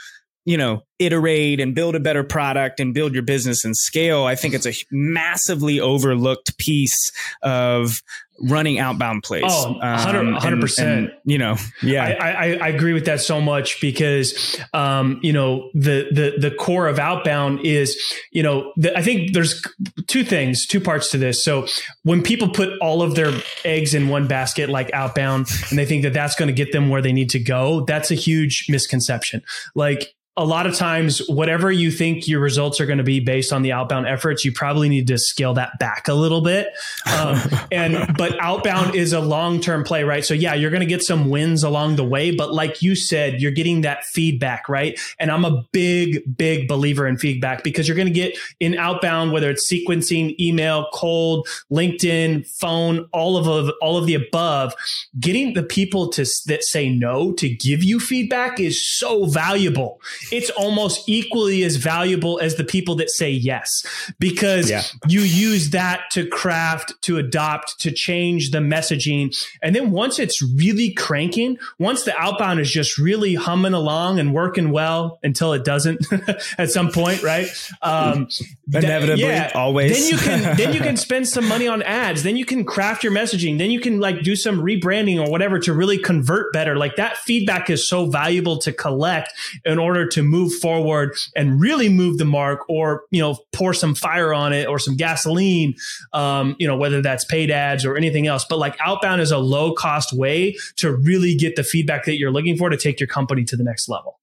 [0.49, 4.25] you know, iterate and build a better product and build your business and scale.
[4.25, 8.01] I think it's a massively overlooked piece of
[8.41, 9.45] running outbound plays.
[9.47, 11.11] Oh, 100 percent.
[11.27, 15.69] You know, yeah, I, I, I, agree with that so much because, um, you know,
[15.75, 18.01] the the the core of outbound is,
[18.33, 19.63] you know, the, I think there's
[20.07, 21.45] two things, two parts to this.
[21.45, 21.67] So
[22.05, 23.35] when people put all of their
[23.67, 26.89] eggs in one basket, like outbound, and they think that that's going to get them
[26.89, 29.43] where they need to go, that's a huge misconception.
[29.75, 33.53] Like a lot of times, whatever you think your results are going to be based
[33.53, 36.69] on the outbound efforts, you probably need to scale that back a little bit.
[37.13, 37.41] Um,
[37.73, 40.25] and but outbound is a long term play, right?
[40.25, 43.43] So yeah, you're going to get some wins along the way, but like you said,
[43.43, 44.99] you're getting that feedback, right?
[45.19, 49.33] And I'm a big, big believer in feedback because you're going to get in outbound,
[49.33, 54.73] whether it's sequencing, email, cold, LinkedIn, phone, all of all of the above.
[55.19, 60.01] Getting the people to that say no to give you feedback is so valuable
[60.33, 63.85] it's almost equally as valuable as the people that say yes
[64.19, 64.83] because yeah.
[65.07, 69.35] you use that to craft, to adopt, to change the messaging.
[69.63, 74.35] And then once it's really cranking, once the outbound is just really humming along and
[74.35, 76.07] working well until it doesn't
[76.59, 77.49] at some point, right?
[77.83, 78.29] Um,
[78.73, 79.93] Inevitably, yeah, always.
[79.93, 82.23] Then you can then you can spend some money on ads.
[82.23, 83.59] Then you can craft your messaging.
[83.59, 86.77] Then you can like do some rebranding or whatever to really convert better.
[86.77, 89.33] Like that feedback is so valuable to collect
[89.65, 93.95] in order to move forward and really move the mark or, you know, pour some
[93.95, 95.75] fire on it or some gasoline,
[96.13, 98.45] um, you know, whether that's paid ads or anything else.
[98.49, 102.31] But like outbound is a low cost way to really get the feedback that you're
[102.31, 104.19] looking for to take your company to the next level.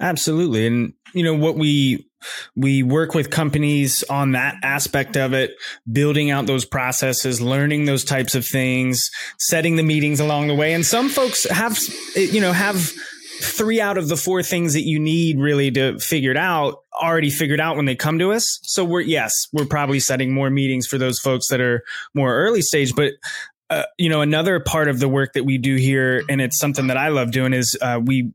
[0.00, 0.66] Absolutely.
[0.66, 2.08] And, you know, what we,
[2.56, 5.52] we work with companies on that aspect of it,
[5.90, 10.72] building out those processes, learning those types of things, setting the meetings along the way.
[10.72, 11.78] And some folks have,
[12.16, 12.92] you know, have
[13.40, 17.30] three out of the four things that you need really to figure it out already
[17.30, 18.60] figured out when they come to us.
[18.62, 21.82] So we're, yes, we're probably setting more meetings for those folks that are
[22.14, 23.12] more early stage, but
[23.70, 26.88] uh, you know, another part of the work that we do here, and it's something
[26.88, 28.32] that I love doing is, uh, we,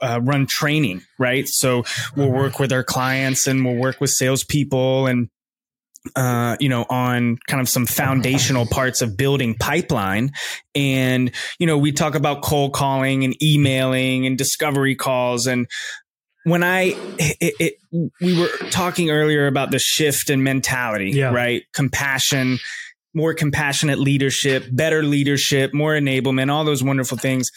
[0.00, 1.46] uh, run training, right?
[1.46, 1.84] So
[2.16, 5.28] we'll work with our clients and we'll work with salespeople and
[6.16, 10.32] uh, you know, on kind of some foundational parts of building pipeline.
[10.74, 15.46] And, you know, we talk about cold calling and emailing and discovery calls.
[15.46, 15.66] And
[16.44, 17.74] when I, it, it,
[18.20, 21.32] we were talking earlier about the shift in mentality, yeah.
[21.32, 21.64] right?
[21.74, 22.58] Compassion,
[23.12, 27.50] more compassionate leadership, better leadership, more enablement, all those wonderful things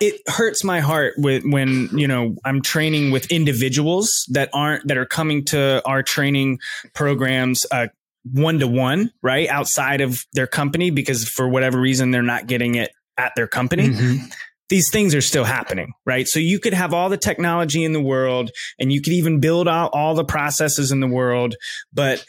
[0.00, 4.96] it hurts my heart with when you know i'm training with individuals that aren't that
[4.96, 6.58] are coming to our training
[6.94, 7.88] programs uh,
[8.32, 12.74] one to one right outside of their company because for whatever reason they're not getting
[12.74, 14.24] it at their company mm-hmm.
[14.68, 18.02] these things are still happening right so you could have all the technology in the
[18.02, 21.54] world and you could even build out all the processes in the world
[21.92, 22.24] but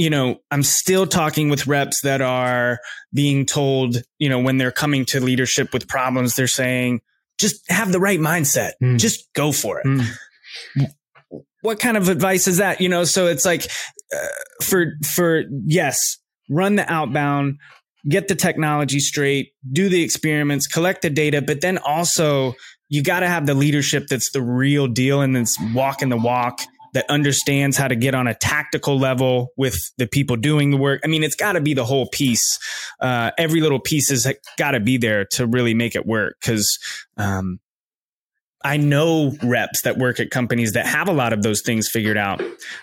[0.00, 2.80] you know, I'm still talking with reps that are
[3.12, 7.02] being told, you know, when they're coming to leadership with problems, they're saying,
[7.38, 8.70] just have the right mindset.
[8.82, 8.98] Mm.
[8.98, 9.86] Just go for it.
[9.86, 10.06] Mm.
[11.60, 12.80] What kind of advice is that?
[12.80, 13.70] You know, so it's like,
[14.10, 14.26] uh,
[14.62, 16.16] for, for, yes,
[16.48, 17.58] run the outbound,
[18.08, 22.54] get the technology straight, do the experiments, collect the data, but then also
[22.88, 26.62] you got to have the leadership that's the real deal and that's walking the walk
[26.92, 31.00] that understands how to get on a tactical level with the people doing the work.
[31.04, 32.58] I mean, it's got to be the whole piece.
[33.00, 34.26] Uh, every little piece has
[34.56, 36.36] got to be there to really make it work.
[36.40, 36.78] Cause,
[37.16, 37.60] um,
[38.62, 42.18] I know reps that work at companies that have a lot of those things figured
[42.18, 42.42] out,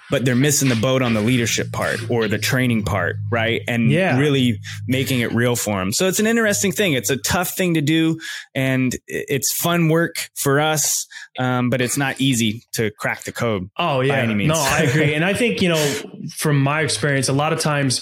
[0.09, 3.61] but they're missing the boat on the leadership part or the training part, right?
[3.67, 4.17] And yeah.
[4.17, 5.93] really making it real for them.
[5.93, 6.93] So it's an interesting thing.
[6.93, 8.19] It's a tough thing to do,
[8.55, 13.69] and it's fun work for us, um, but it's not easy to crack the code.
[13.77, 16.01] Oh yeah, no, I agree, and I think you know
[16.35, 18.01] from my experience, a lot of times,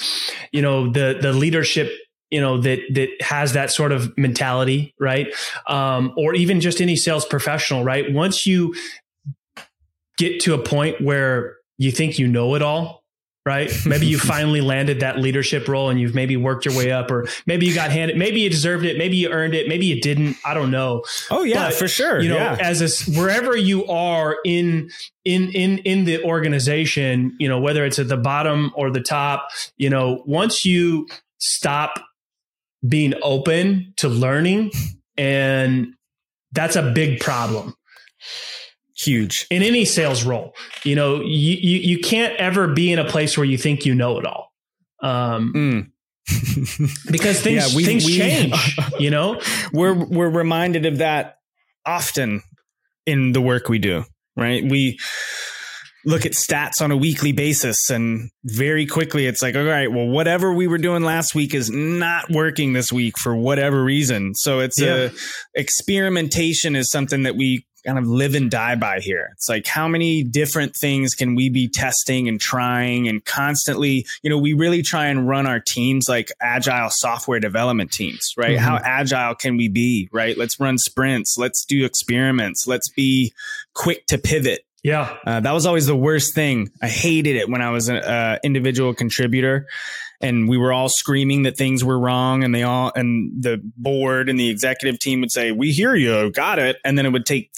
[0.51, 1.91] you know, the the leadership
[2.36, 5.34] you know that that has that sort of mentality right?
[5.67, 8.12] Um, or even just any sales professional right?
[8.12, 8.76] Once you
[10.17, 13.04] get to a point where you think you know it all
[13.45, 13.71] right?
[13.86, 17.26] Maybe you finally landed that leadership role and you've maybe worked your way up or
[17.45, 20.36] maybe you got handed maybe you deserved it maybe you earned it maybe you didn't
[20.43, 21.04] i don't know.
[21.32, 22.58] Oh yeah but, for sure you know yeah.
[22.60, 24.89] as a wherever you are in
[25.24, 29.48] in in in the organization you know whether it's at the bottom or the top
[29.78, 32.04] you know once you stop
[32.88, 34.71] being open to learning.
[35.17, 35.93] And
[36.52, 37.76] that's a big problem.
[38.98, 39.48] Huge.
[39.50, 40.54] In any sales role.
[40.84, 43.93] You know, you, you, you can't ever be in a place where you think you
[43.93, 44.54] know it all.
[45.02, 45.91] Um, mm.
[47.12, 49.41] because things yeah, we, things we, change, you know?
[49.74, 51.38] We're we're reminded of that
[51.86, 52.41] often
[53.06, 54.63] in the work we do, right?
[54.63, 54.98] We
[56.06, 60.08] look at stats on a weekly basis and very quickly it's like all right well
[60.08, 64.36] whatever we were doing last week is not working this week for whatever reason.
[64.36, 64.96] So it's yeah.
[64.96, 65.12] a
[65.54, 69.30] experimentation is something that we kind of live and die by here.
[69.34, 74.30] It's like how many different things can we be testing and trying and constantly you
[74.30, 78.58] know we really try and run our teams like agile software development teams right?
[78.58, 78.65] Mm-hmm.
[78.65, 80.38] how agile can we be right?
[80.38, 81.38] Let's run sprints.
[81.38, 82.68] Let's do experiments.
[82.68, 83.34] Let's be
[83.74, 85.17] quick to pivot yeah.
[85.26, 86.69] Uh, that was always the worst thing.
[86.80, 89.65] I hated it when I was an uh, individual contributor
[90.21, 94.30] and we were all screaming that things were wrong and they all, and the board
[94.30, 96.78] and the executive team would say, we hear you, got it.
[96.86, 97.50] And then it would take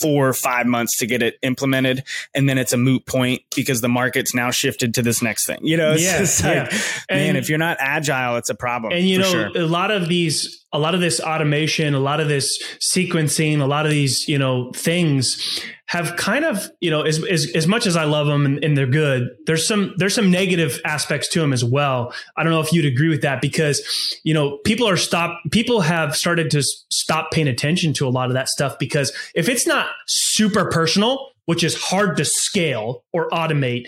[0.00, 2.04] four or five months to get it implemented.
[2.34, 5.60] And then it's a moot point because the market's now shifted to this next thing.
[5.62, 6.78] You know, it's yeah, just like, yeah.
[7.10, 8.92] man, and, if you're not agile, it's a problem.
[8.92, 9.50] And you know, sure.
[9.54, 13.66] a lot of these, a lot of this automation, a lot of this sequencing, a
[13.66, 17.86] lot of these, you know, things have kind of, you know, as, as, as much
[17.86, 21.40] as I love them and, and, they're good, there's some, there's some negative aspects to
[21.40, 22.12] them as well.
[22.36, 23.80] I don't know if you'd agree with that because,
[24.24, 28.28] you know, people are stop, people have started to stop paying attention to a lot
[28.28, 33.30] of that stuff because if it's not super personal, which is hard to scale or
[33.30, 33.86] automate,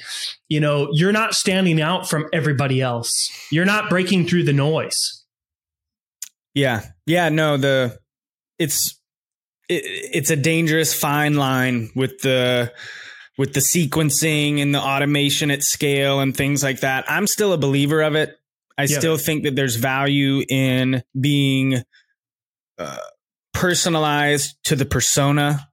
[0.48, 3.12] you know, you're not standing out from everybody else.
[3.50, 5.17] You're not breaking through the noise.
[6.58, 6.82] Yeah.
[7.06, 7.28] Yeah.
[7.28, 7.98] No, the,
[8.58, 9.00] it's,
[9.68, 12.72] it, it's a dangerous fine line with the
[13.36, 17.04] with the sequencing and the automation at scale and things like that.
[17.08, 18.36] I'm still a believer of it.
[18.76, 18.98] I yeah.
[18.98, 21.82] still think that there's value in being
[22.78, 22.96] uh,
[23.54, 25.68] personalized to the persona,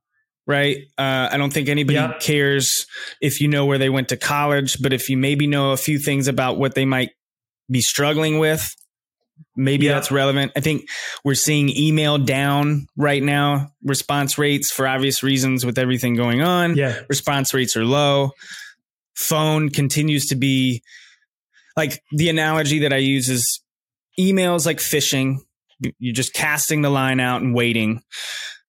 [0.45, 0.77] right?
[0.97, 2.17] Uh, I don't think anybody yeah.
[2.19, 2.85] cares
[3.19, 5.97] if you know where they went to college, but if you maybe know a few
[5.97, 7.11] things about what they might
[7.69, 8.75] be struggling with,
[9.55, 9.93] maybe yeah.
[9.93, 10.51] that's relevant.
[10.55, 10.87] I think
[11.23, 13.71] we're seeing email down right now.
[13.83, 16.75] Response rates, for obvious reasons, with everything going on.
[16.75, 16.99] Yeah.
[17.09, 18.31] Response rates are low.
[19.15, 20.83] Phone continues to be
[21.77, 23.61] like the analogy that I use is
[24.19, 25.41] emails like fishing.
[25.99, 28.01] You're just casting the line out and waiting.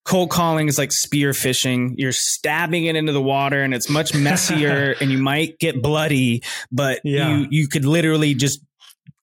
[0.04, 1.94] cold calling is like spear fishing.
[1.98, 6.42] You're stabbing it into the water and it's much messier and you might get bloody,
[6.70, 7.36] but yeah.
[7.36, 8.60] you, you could literally just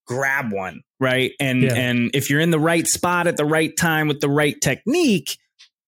[0.05, 0.81] grab one.
[1.03, 1.33] Right.
[1.39, 1.73] And, yeah.
[1.75, 5.37] and if you're in the right spot at the right time with the right technique,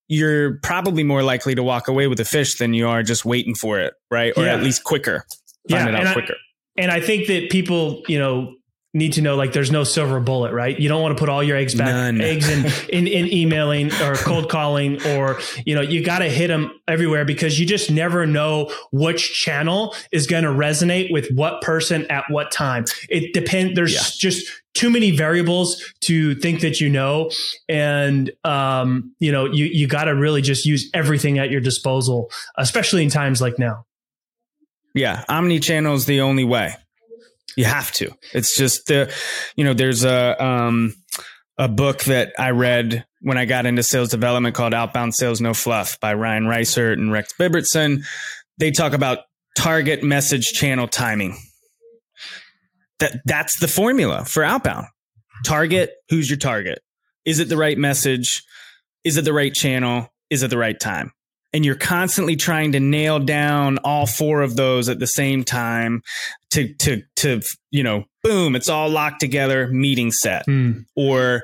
[0.09, 3.55] you're probably more likely to walk away with a fish than you are just waiting
[3.55, 3.93] for it.
[4.11, 4.33] Right.
[4.35, 4.55] Or yeah.
[4.55, 5.25] at least quicker.
[5.69, 6.33] Find yeah, it out quicker.
[6.33, 8.55] I, and I think that people, you know,
[8.95, 10.79] need to know like there's no silver bullet, right?
[10.79, 12.21] You don't want to put all your eggs back, None.
[12.21, 16.47] eggs in, in, in emailing or cold calling, or you know, you got to hit
[16.47, 21.61] them everywhere because you just never know which channel is going to resonate with what
[21.61, 22.85] person at what time.
[23.09, 23.75] It depends.
[23.75, 24.01] There's yeah.
[24.17, 27.31] just too many variables to think that you know,
[27.67, 32.31] and um, you know, you you got to really just use everything at your disposal,
[32.57, 33.85] especially in times like now.
[34.93, 36.75] Yeah, omni channel is the only way.
[37.55, 38.11] You have to.
[38.33, 39.13] It's just the,
[39.55, 40.95] you know, there's a um,
[41.57, 45.53] a book that I read when I got into sales development called Outbound Sales No
[45.53, 48.03] Fluff by Ryan Reisert and Rex Biberston.
[48.57, 49.19] They talk about
[49.57, 51.37] target message channel timing.
[52.99, 54.87] That that's the formula for outbound.
[55.45, 56.79] Target, who's your target?
[57.25, 58.43] Is it the right message?
[59.03, 60.09] Is it the right channel?
[60.29, 61.11] Is it the right time?
[61.55, 66.03] And you're constantly trying to nail down all four of those at the same time
[66.51, 67.41] to to to
[67.71, 70.45] you know boom it's all locked together meeting set.
[70.47, 70.85] Mm.
[70.97, 71.43] or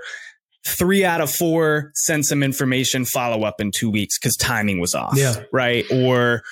[0.67, 4.93] three out of four send some information follow up in two weeks because timing was
[4.93, 5.35] off yeah.
[5.53, 5.85] right?
[5.89, 6.43] Or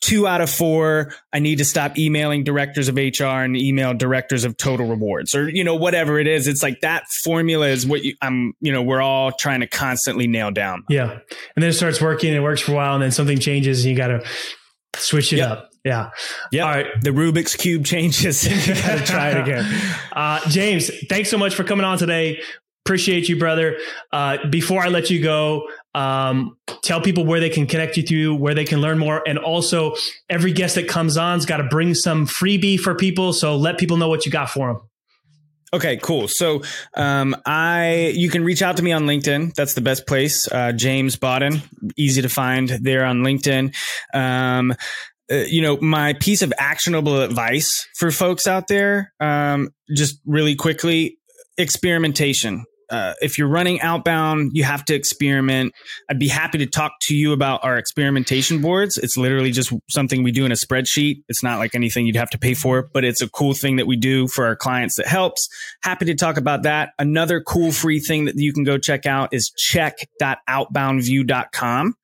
[0.00, 4.44] two out of four, I need to stop emailing directors of HR and email directors
[4.44, 6.46] of total rewards or, you know, whatever it is.
[6.46, 10.26] It's like that formula is what you, I'm, you know, we're all trying to constantly
[10.26, 10.84] nail down.
[10.88, 11.10] Yeah.
[11.10, 12.32] And then it starts working.
[12.32, 14.24] It works for a while and then something changes and you got to
[14.96, 15.50] switch it yep.
[15.50, 15.70] up.
[15.84, 16.10] Yeah.
[16.52, 16.64] Yeah.
[16.64, 16.86] All right.
[17.02, 18.44] The Rubik's cube changes.
[18.68, 19.64] you got to try it again.
[20.18, 22.40] Uh, James, thanks so much for coming on today.
[22.84, 23.76] Appreciate you, brother.
[24.12, 28.34] Uh, before I let you go, um, tell people where they can connect you to,
[28.34, 29.22] where they can learn more.
[29.26, 29.94] And also,
[30.28, 33.32] every guest that comes on's got to bring some freebie for people.
[33.32, 34.82] So let people know what you got for them.
[35.72, 36.28] Okay, cool.
[36.28, 36.62] So,
[36.94, 39.54] um, I you can reach out to me on LinkedIn.
[39.54, 40.50] That's the best place.
[40.50, 41.60] Uh, James Bawden,
[41.96, 43.74] easy to find there on LinkedIn.
[44.14, 44.74] Um,
[45.30, 50.54] uh, you know, my piece of actionable advice for folks out there, um, just really
[50.54, 51.18] quickly,
[51.58, 55.72] experimentation uh, if you're running outbound, you have to experiment.
[56.08, 58.98] I'd be happy to talk to you about our experimentation boards.
[58.98, 61.22] It's literally just something we do in a spreadsheet.
[61.28, 63.86] It's not like anything you'd have to pay for, but it's a cool thing that
[63.86, 65.48] we do for our clients that helps.
[65.82, 66.90] Happy to talk about that.
[66.98, 71.94] Another cool free thing that you can go check out is check.outboundview.com.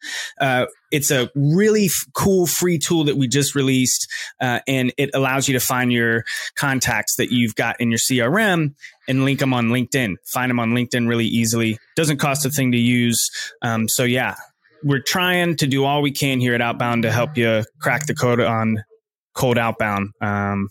[0.40, 4.06] Uh, it's a really f- cool free tool that we just released,
[4.40, 6.24] uh, and it allows you to find your
[6.56, 8.74] contacts that you've got in your CRM
[9.08, 10.16] and link them on LinkedIn.
[10.26, 11.78] Find them on LinkedIn really easily.
[11.96, 13.28] Doesn't cost a thing to use.
[13.62, 14.36] Um, so yeah,
[14.82, 18.14] we're trying to do all we can here at Outbound to help you crack the
[18.14, 18.84] code on
[19.34, 20.10] cold outbound.
[20.20, 20.68] Um,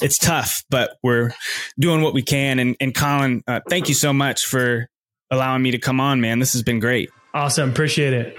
[0.00, 1.32] it's tough, but we're
[1.78, 2.58] doing what we can.
[2.58, 4.88] And, and Colin, uh, thank you so much for
[5.30, 6.38] allowing me to come on, man.
[6.38, 7.10] This has been great.
[7.34, 7.70] Awesome.
[7.70, 8.38] Appreciate it.